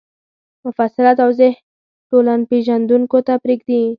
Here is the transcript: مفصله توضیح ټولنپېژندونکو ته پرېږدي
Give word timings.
مفصله 0.65 1.11
توضیح 1.19 1.53
ټولنپېژندونکو 2.09 3.17
ته 3.27 3.33
پرېږدي 3.43 3.81